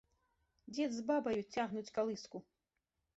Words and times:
Дзед 0.73 0.95
з 0.95 1.03
бабаю 1.11 1.35
цягнуць 1.53 1.93
калыску. 1.99 2.37